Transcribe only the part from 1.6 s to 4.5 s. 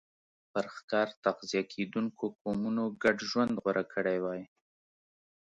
کېدونکو قومونو ګډ ژوند غوره کړی وای.